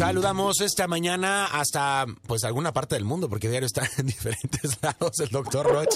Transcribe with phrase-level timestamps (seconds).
[0.00, 5.20] Saludamos esta mañana hasta pues alguna parte del mundo, porque diario está en diferentes lados
[5.20, 5.94] el doctor Roch.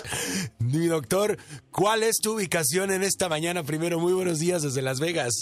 [0.59, 1.39] Mi doctor,
[1.71, 3.63] ¿cuál es tu ubicación en esta mañana?
[3.63, 5.33] Primero, muy buenos días desde Las Vegas.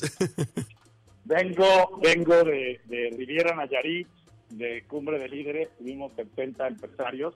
[1.24, 4.06] Vengo, vengo de, de Riviera Nayarit,
[4.50, 5.68] de Cumbre de Líderes.
[5.76, 7.34] Tuvimos 70 empresarios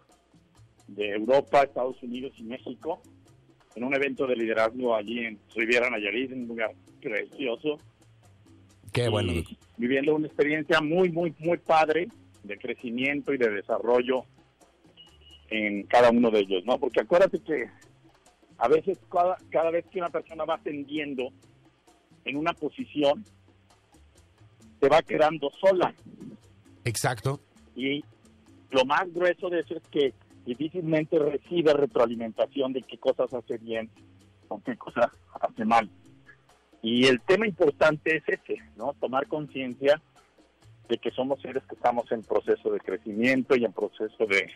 [0.87, 3.03] de Europa, Estados Unidos y México
[3.75, 7.81] en un evento de liderazgo allí en Riviera Nayarit, en un lugar precioso.
[8.97, 9.31] Qué bueno.
[9.31, 12.09] Y viviendo una experiencia muy, muy, muy padre
[12.45, 14.25] de crecimiento y de desarrollo
[15.51, 16.79] en cada uno de ellos, ¿no?
[16.79, 17.67] Porque acuérdate que
[18.57, 21.29] a veces cada, cada vez que una persona va ascendiendo
[22.25, 23.23] en una posición,
[24.81, 25.95] se va quedando sola.
[26.85, 27.41] Exacto.
[27.75, 28.03] Y
[28.71, 30.15] lo más grueso de eso es que
[30.47, 33.91] difícilmente recibe retroalimentación de qué cosas hace bien
[34.49, 35.91] o qué cosas hace mal.
[36.87, 38.95] Y el tema importante es ese, ¿no?
[39.01, 40.01] Tomar conciencia
[40.89, 44.49] de que somos seres que estamos en proceso de crecimiento y en proceso de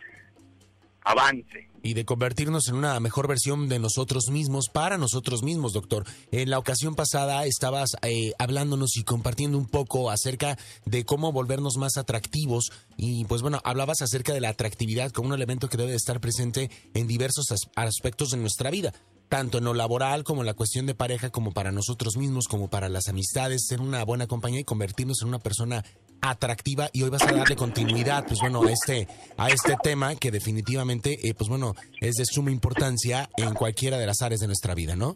[1.03, 1.67] avance.
[1.83, 6.05] Y de convertirnos en una mejor versión de nosotros mismos para nosotros mismos, doctor.
[6.31, 11.75] En la ocasión pasada estabas eh, hablándonos y compartiendo un poco acerca de cómo volvernos
[11.75, 15.95] más atractivos y pues bueno, hablabas acerca de la atractividad como un elemento que debe
[15.95, 18.93] estar presente en diversos aspectos de nuestra vida
[19.31, 22.69] tanto en lo laboral como en la cuestión de pareja, como para nosotros mismos, como
[22.69, 25.85] para las amistades, ser una buena compañía y convertirnos en una persona
[26.19, 30.31] atractiva y hoy vas a darle continuidad, pues bueno, a este, a este tema que
[30.31, 34.75] definitivamente, eh, pues bueno, es de suma importancia en cualquiera de las áreas de nuestra
[34.75, 35.15] vida, ¿no?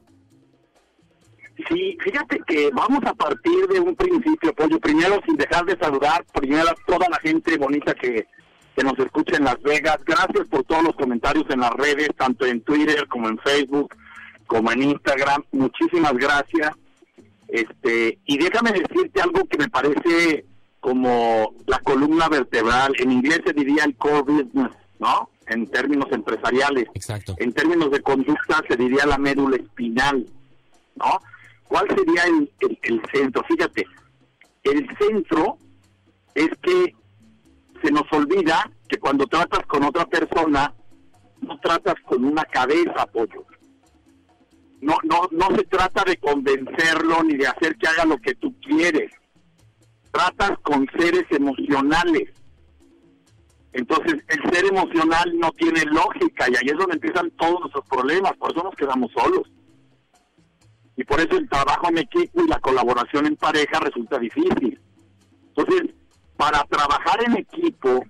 [1.68, 4.80] Sí, fíjate que vamos a partir de un principio, Pollo.
[4.80, 8.26] Primero, sin dejar de saludar, primero a toda la gente bonita que,
[8.78, 9.98] que nos escucha en Las Vegas.
[10.06, 13.94] Gracias por todos los comentarios en las redes, tanto en Twitter como en Facebook,
[14.48, 15.44] como en Instagram.
[15.52, 16.72] Muchísimas gracias.
[17.48, 20.46] Este, y déjame decirte algo que me parece
[20.86, 25.32] como la columna vertebral, en inglés se diría el core business, ¿no?
[25.48, 26.86] En términos empresariales.
[26.94, 27.34] Exacto.
[27.40, 30.28] En términos de conducta se diría la médula espinal,
[30.96, 31.20] ¿no?
[31.68, 32.52] ¿Cuál sería el,
[32.84, 33.44] el, centro?
[33.48, 33.88] Fíjate,
[34.64, 35.58] el centro
[36.36, 36.96] es que
[37.82, 40.72] se nos olvida que cuando tratas con otra persona,
[41.42, 43.44] no tratas con una cabeza, apoyo.
[44.82, 48.54] No, no, no se trata de convencerlo ni de hacer que haga lo que tú
[48.60, 49.12] quieres
[50.16, 52.30] tratas con seres emocionales.
[53.74, 58.32] Entonces, el ser emocional no tiene lógica y ahí es donde empiezan todos nuestros problemas,
[58.38, 59.52] por eso nos quedamos solos.
[60.96, 64.80] Y por eso el trabajo en equipo y la colaboración en pareja resulta difícil.
[65.48, 65.94] Entonces,
[66.38, 68.06] para trabajar en equipo,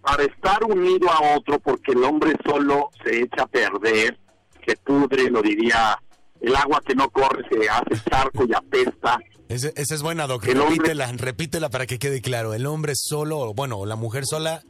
[0.00, 4.16] para estar unido a otro, porque el hombre solo se echa a perder,
[4.64, 5.98] que pudre, lo diría,
[6.40, 9.18] el agua que no corre se hace charco y apesta,
[9.52, 10.44] esa es buena, Doc.
[10.44, 12.54] Repítela, repítela para que quede claro.
[12.54, 14.62] El hombre solo, bueno, o la mujer sola.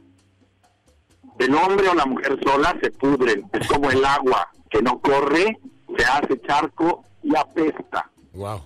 [1.39, 3.49] El hombre o la mujer sola se pudren.
[3.53, 5.57] Es como el agua que no corre,
[5.97, 8.11] se hace charco y apesta.
[8.33, 8.61] Wow.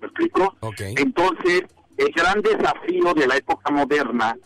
[0.00, 0.54] ¿Me explico?
[0.78, 1.62] Entonces,
[1.96, 4.36] el gran desafío de la época moderna,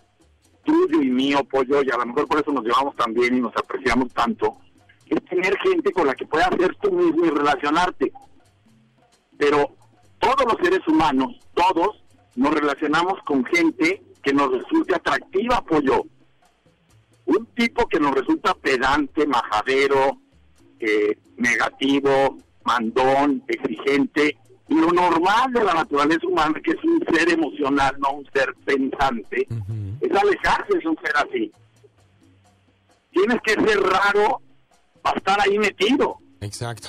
[0.69, 3.41] tuyo y mío, pollo, y a lo mejor por eso nos llevamos tan bien y
[3.41, 4.59] nos apreciamos tanto,
[5.06, 8.12] es tener gente con la que puedas ser tú mismo y relacionarte
[9.39, 9.77] pero
[10.19, 12.03] todos los seres humanos, todos,
[12.34, 16.05] nos relacionamos con gente que nos resulte atractiva, apoyo.
[17.25, 20.19] Un tipo que nos resulta pedante, majadero,
[20.81, 24.37] eh, negativo, mandón, exigente,
[24.75, 29.47] lo normal de la naturaleza humana, que es un ser emocional, no un ser pensante,
[30.01, 31.53] es alejarse de un ser así.
[33.11, 34.43] Tienes que ser raro
[35.03, 36.19] para estar ahí metido.
[36.41, 36.89] Exacto.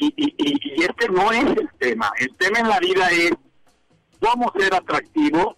[0.00, 2.12] Y, y, este no es el tema.
[2.18, 3.32] El tema en la vida es
[4.20, 5.56] cómo ser atractivo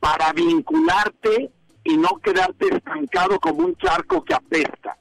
[0.00, 1.52] para vincularte
[1.84, 4.98] y no quedarte estancado como un charco que apesta.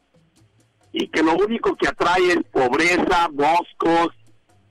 [0.92, 4.10] Y que lo único que atrae es pobreza, moscos,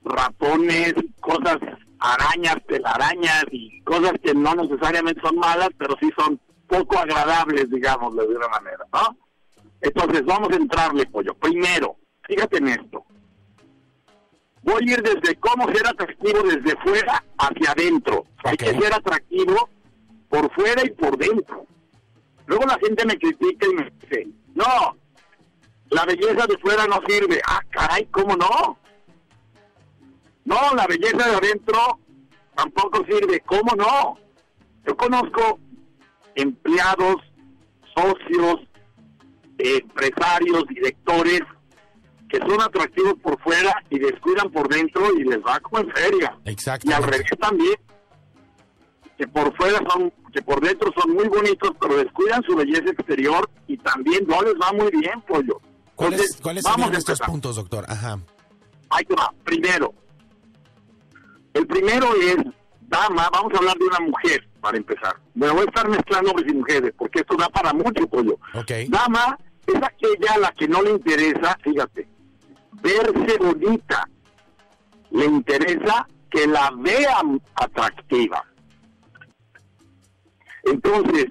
[0.05, 1.57] ratones, cosas,
[1.99, 8.15] arañas, telarañas y cosas que no necesariamente son malas, pero sí son poco agradables, digamos,
[8.15, 9.17] de alguna manera, ¿no?
[9.81, 11.33] Entonces, vamos a entrarle, pollo.
[11.35, 11.97] Primero,
[12.27, 13.05] fíjate en esto
[14.65, 18.25] voy a ir desde cómo ser atractivo desde fuera hacia adentro.
[18.43, 19.69] Hay que ser atractivo
[20.27, 21.65] por fuera y por dentro.
[22.47, 24.97] Luego la gente me critica y me dice, no,
[25.89, 27.39] la belleza de fuera no sirve.
[27.47, 28.79] Ah, caray, ¿cómo no?
[30.45, 31.99] No, la belleza de adentro
[32.55, 33.39] tampoco sirve.
[33.41, 34.17] ¿Cómo no?
[34.87, 35.59] Yo conozco
[36.35, 37.17] empleados,
[37.95, 38.61] socios,
[39.57, 41.41] empresarios, directores
[42.29, 46.37] que son atractivos por fuera y descuidan por dentro y les va como en feria.
[46.45, 46.89] Exacto.
[46.89, 47.75] Y al revés también.
[49.17, 53.49] que por fuera son, que por dentro son muy bonitos, pero descuidan su belleza exterior
[53.67, 55.61] y también no les va muy bien, pollo.
[55.95, 57.85] ¿Cuáles, ¿cuáles serían estos puntos, doctor?
[57.87, 58.19] Ajá.
[58.89, 59.33] Ahí va.
[59.45, 59.93] Primero,
[61.55, 62.35] el primero es
[62.81, 65.15] dama, vamos a hablar de una mujer para empezar.
[65.33, 68.37] Me voy a estar mezclando hombres y mujeres, porque esto da para mucho pollo.
[68.53, 68.87] Okay.
[68.87, 72.07] Dama es aquella a la que no le interesa, fíjate,
[72.81, 74.07] verse bonita.
[75.11, 78.45] Le interesa que la vean atractiva.
[80.63, 81.27] Entonces,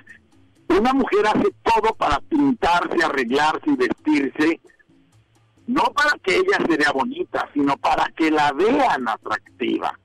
[0.68, 4.60] una mujer hace todo para pintarse, arreglarse y vestirse,
[5.66, 9.98] no para que ella se vea bonita, sino para que la vean atractiva.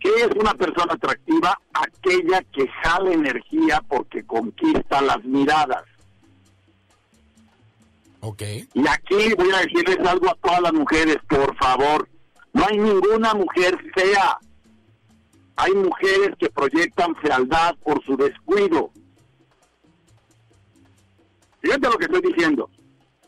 [0.00, 1.58] ¿Qué es una persona atractiva?
[1.72, 5.84] Aquella que jala energía porque conquista las miradas.
[8.20, 8.42] Ok.
[8.74, 12.08] Y aquí voy a decirles algo a todas las mujeres, por favor.
[12.52, 14.38] No hay ninguna mujer fea.
[15.56, 18.90] Hay mujeres que proyectan fealdad por su descuido.
[21.60, 22.70] Fíjate lo que estoy diciendo.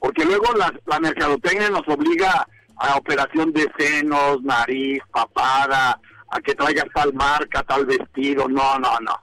[0.00, 6.00] Porque luego la, la mercadotecnia nos obliga a operación de senos, nariz, papada,
[6.30, 8.48] a que traigas tal marca, tal vestido.
[8.48, 9.14] No, no, no.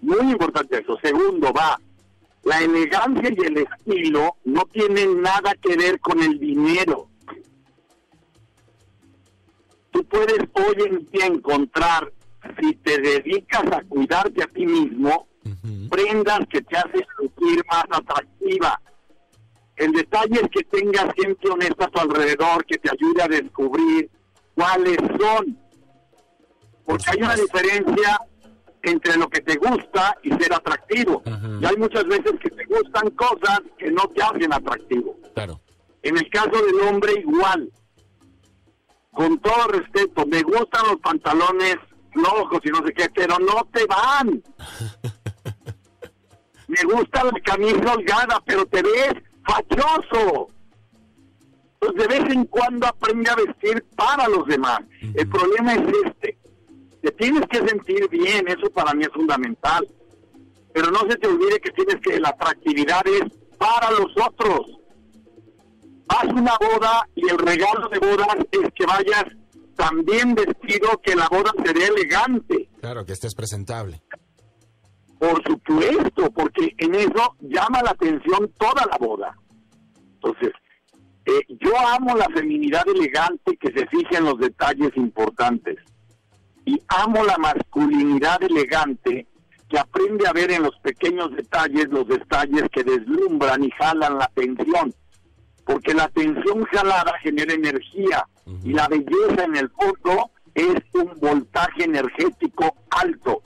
[0.00, 0.98] Muy importante eso.
[1.02, 1.78] Segundo, va.
[2.44, 7.08] La elegancia y el estilo no tienen nada que ver con el dinero.
[9.92, 12.10] Tú puedes hoy en día encontrar,
[12.58, 15.28] si te dedicas a cuidarte a ti mismo,
[15.88, 18.80] prendas que te hacen sentir más atractiva.
[19.76, 24.10] El detalle es que tengas gente honesta a tu alrededor que te ayude a descubrir
[24.54, 25.61] cuáles son.
[26.84, 28.20] Porque hay una diferencia
[28.82, 31.22] entre lo que te gusta y ser atractivo.
[31.60, 35.16] Y hay muchas veces que te gustan cosas que no te hacen atractivo.
[35.34, 35.60] Claro.
[36.02, 37.70] En el caso del hombre igual.
[39.12, 41.76] Con todo respeto, me gustan los pantalones
[42.12, 44.42] flojos y no sé qué, pero no te van.
[46.68, 49.14] me gusta la camisa holgada, pero te ves
[49.46, 50.48] fachoso.
[51.78, 54.80] Pues de vez en cuando aprende a vestir para los demás.
[55.14, 56.38] El problema es este.
[57.02, 59.86] Te tienes que sentir bien, eso para mí es fundamental.
[60.72, 63.24] Pero no se te olvide que tienes que, la atractividad es
[63.58, 64.78] para los otros.
[66.08, 69.24] Haz una boda y el regalo de boda es que vayas
[69.76, 72.68] tan bien vestido que la boda se elegante.
[72.80, 74.00] Claro, que estés presentable.
[75.18, 79.36] Por supuesto, porque en eso llama la atención toda la boda.
[80.14, 80.52] Entonces,
[81.24, 85.78] eh, yo amo la feminidad elegante que se fija en los detalles importantes.
[86.64, 89.26] Y amo la masculinidad elegante
[89.68, 94.24] que aprende a ver en los pequeños detalles los detalles que deslumbran y jalan la
[94.24, 94.94] atención.
[95.64, 98.26] Porque la atención jalada genera energía
[98.64, 103.42] y la belleza en el fondo es un voltaje energético alto.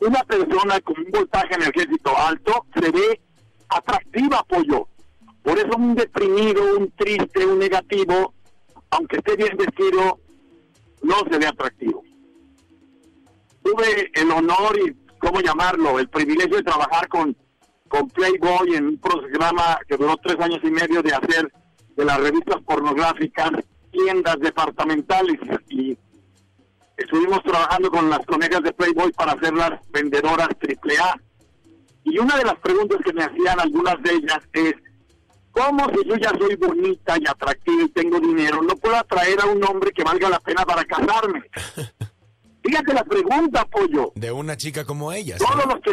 [0.00, 3.20] Una persona con un voltaje energético alto se ve
[3.68, 4.88] atractiva, apoyo.
[5.42, 8.34] Por eso un deprimido, un triste, un negativo,
[8.90, 10.20] aunque esté bien vestido,
[11.02, 12.02] no se ve atractivo.
[13.62, 17.36] Tuve el honor y, ¿cómo llamarlo?, el privilegio de trabajar con,
[17.88, 21.52] con Playboy en un programa que duró tres años y medio de hacer
[21.96, 23.50] de las revistas pornográficas
[23.90, 25.38] tiendas departamentales
[25.68, 25.96] y
[26.96, 31.20] estuvimos trabajando con las conegas de Playboy para hacer las vendedoras AAA.
[32.04, 34.74] Y una de las preguntas que me hacían algunas de ellas es,
[35.52, 39.46] ¿cómo si yo ya soy bonita y atractiva y tengo dinero, no puedo atraer a
[39.46, 41.42] un hombre que valga la pena para casarme?
[42.64, 44.12] Fíjate la pregunta, Pollo.
[44.14, 45.36] De una chica como ella.
[45.38, 45.92] Todos los que...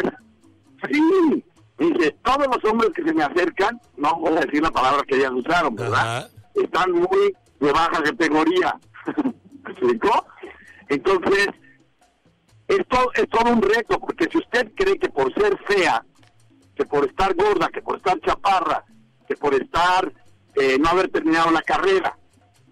[0.90, 1.44] Sí,
[1.78, 5.16] dice, todos los hombres que se me acercan, no voy a decir la palabra que
[5.16, 6.30] ellas usaron, ¿verdad?
[6.54, 8.78] Están muy de baja categoría.
[9.64, 10.26] ¿Me explicó?
[10.88, 11.48] Entonces,
[12.68, 16.04] esto es todo un reto, porque si usted cree que por ser fea,
[16.76, 18.84] que por estar gorda, que por estar chaparra,
[19.30, 20.12] que por estar,
[20.56, 22.18] eh, no haber terminado la carrera,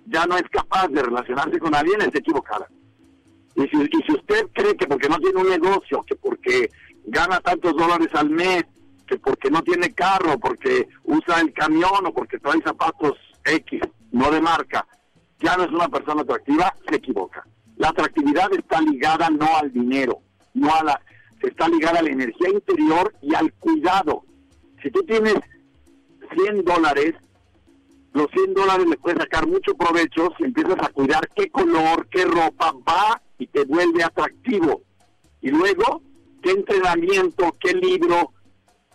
[0.06, 2.66] ya no es capaz de relacionarse con alguien, es equivocada.
[3.54, 6.68] Y si, y si usted cree que porque no tiene un negocio, que porque
[7.04, 8.64] gana tantos dólares al mes,
[9.06, 13.12] que porque no tiene carro, porque usa el camión o porque trae zapatos
[13.44, 14.84] X, no de marca,
[15.38, 17.46] ya no es una persona atractiva, se equivoca.
[17.76, 20.22] La atractividad está ligada no al dinero,
[20.54, 21.00] no a la,
[21.40, 24.24] está ligada a la energía interior y al cuidado.
[24.82, 25.36] Si tú tienes
[26.34, 27.14] 100 dólares,
[28.12, 32.24] los 100 dólares le puedes sacar mucho provecho si empiezas a cuidar qué color, qué
[32.24, 34.82] ropa va y te vuelve atractivo.
[35.40, 36.02] Y luego,
[36.42, 38.32] qué entrenamiento, qué libro,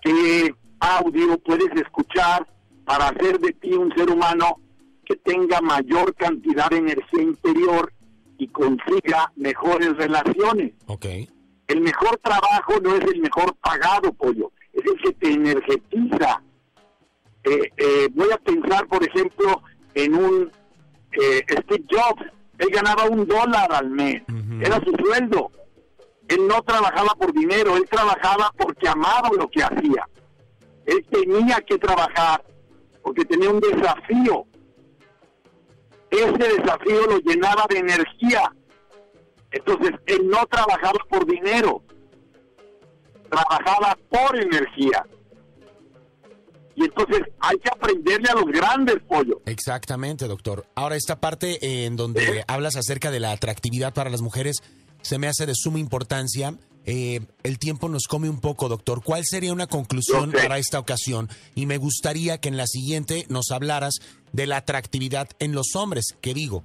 [0.02, 2.46] qué audio puedes escuchar
[2.86, 4.60] para hacer de ti un ser humano
[5.06, 7.92] que tenga mayor cantidad de energía interior
[8.38, 10.74] y consiga mejores relaciones.
[11.68, 16.42] El mejor trabajo no es el mejor pagado, pollo, es el que te energetiza.
[17.44, 19.62] Eh, eh, voy a pensar, por ejemplo,
[19.94, 20.52] en un
[21.12, 22.24] eh, Steve Jobs.
[22.58, 24.22] Él ganaba un dólar al mes,
[24.62, 25.52] era su sueldo.
[26.28, 30.08] Él no trabajaba por dinero, él trabajaba porque amaba lo que hacía.
[30.86, 32.44] Él tenía que trabajar
[33.02, 34.46] porque tenía un desafío.
[36.10, 38.52] Ese desafío lo llenaba de energía.
[39.52, 41.84] Entonces, él no trabajaba por dinero,
[43.30, 45.06] trabajaba por energía.
[46.76, 49.38] Y entonces hay que aprenderle a los grandes pollos.
[49.46, 50.66] Exactamente, doctor.
[50.76, 54.64] Ahora, esta parte en donde hablas acerca de la atractividad para las mujeres
[55.02, 56.58] se me hace de suma importancia.
[56.86, 59.04] Eh, el tiempo nos come un poco, doctor.
[59.04, 61.30] ¿Cuál sería una conclusión para esta ocasión?
[61.56, 64.00] Y me gustaría que en la siguiente nos hablaras
[64.32, 66.64] de la atractividad en los hombres, que digo,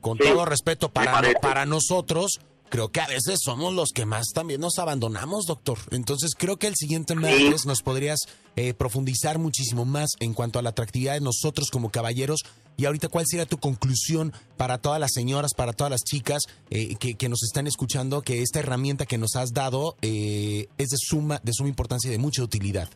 [0.00, 4.60] con todo respeto para, para nosotros, creo que a veces somos los que más también
[4.60, 5.78] nos abandonamos, doctor.
[5.90, 8.20] Entonces creo que el siguiente mes nos podrías
[8.56, 12.44] eh, profundizar muchísimo más en cuanto a la atractividad de nosotros como caballeros.
[12.76, 16.94] Y ahorita, ¿cuál sería tu conclusión para todas las señoras, para todas las chicas eh,
[16.96, 21.40] que, nos están escuchando, que esta herramienta que nos has dado eh, es de suma,
[21.42, 22.88] de suma importancia y de mucha utilidad?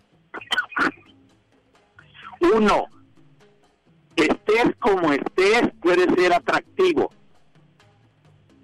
[2.54, 2.86] Uno,
[4.16, 7.10] estés como estés, puede ser atractivo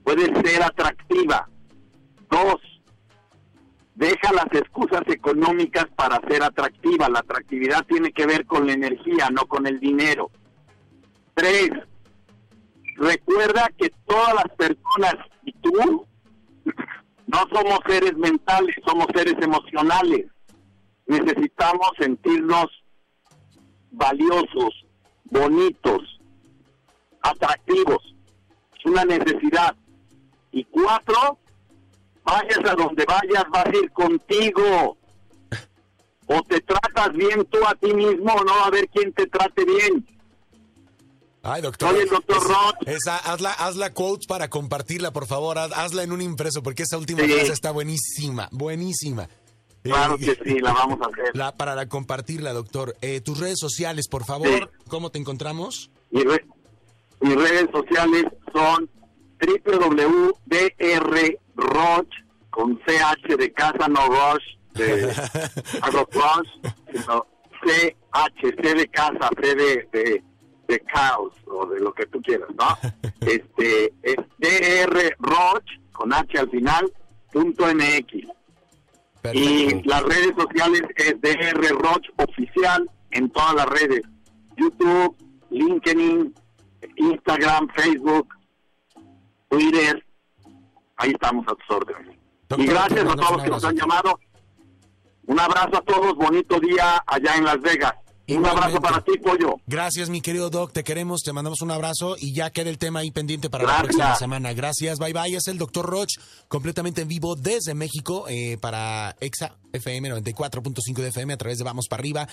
[0.08, 1.46] puede ser atractiva.
[2.30, 2.56] Dos,
[3.94, 7.10] deja las excusas económicas para ser atractiva.
[7.10, 10.30] La atractividad tiene que ver con la energía, no con el dinero.
[11.34, 11.70] Tres,
[12.96, 16.06] recuerda que todas las personas y tú
[17.26, 20.26] no somos seres mentales, somos seres emocionales.
[21.06, 22.66] Necesitamos sentirnos
[23.90, 24.86] valiosos,
[25.24, 26.18] bonitos,
[27.20, 28.14] atractivos.
[28.78, 29.76] Es una necesidad.
[30.52, 31.38] Y cuatro,
[32.24, 34.96] vayas a donde vayas, vas a ir contigo.
[36.26, 39.64] O te tratas bien tú a ti mismo, o no, a ver quién te trate
[39.64, 40.06] bien.
[41.42, 41.94] Ay, doctor.
[41.94, 42.86] Oye, doctor Roth.
[42.86, 45.58] Esa, hazla, hazla quotes para compartirla, por favor.
[45.58, 49.28] hazla en un impreso, porque esa última frase está buenísima, buenísima.
[49.82, 51.30] Claro eh, que sí, la vamos a hacer.
[51.34, 52.96] La, para la compartirla, doctor.
[53.00, 54.70] Eh, tus redes sociales, por favor.
[54.88, 55.90] ¿Cómo te encontramos?
[56.10, 58.88] mis redes sociales son
[59.40, 60.48] www.drroch
[62.50, 65.06] con CH de casa, no Roche, de
[65.82, 66.48] Roche,
[66.92, 67.26] sino
[67.62, 70.22] CH, C de casa, C de, de,
[70.66, 72.76] de, caos o de lo que tú quieras, ¿no?
[73.20, 74.16] Este es
[75.18, 76.92] drroch con H al final,
[77.32, 78.26] punto MX.
[79.32, 84.02] Y las redes sociales es drroch oficial en todas las redes,
[84.56, 85.14] YouTube,
[85.50, 86.34] LinkedIn,
[86.96, 88.37] Instagram, Facebook,
[89.48, 90.04] Twitter,
[90.96, 92.16] ahí estamos a tus órdenes.
[92.56, 94.18] y gracias a todos los que nos han llamado.
[95.26, 97.94] Un abrazo a todos, bonito día allá en Las Vegas.
[98.36, 99.56] Un abrazo para ti, Pollo.
[99.66, 100.72] Gracias, mi querido Doc.
[100.72, 103.78] Te queremos, te mandamos un abrazo y ya queda el tema ahí pendiente para la
[103.78, 104.52] próxima semana.
[104.52, 105.34] Gracias, bye bye.
[105.34, 106.10] Es el doctor Roch,
[106.46, 111.64] completamente en vivo desde México eh, para EXA FM 94.5 de FM a través de
[111.64, 112.28] Vamos para Arriba.